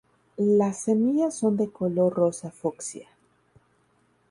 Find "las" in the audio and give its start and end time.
0.47-0.85